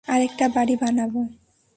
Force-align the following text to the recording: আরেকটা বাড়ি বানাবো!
আরেকটা 0.07 0.45
বাড়ি 0.55 0.75
বানাবো! 0.75 1.21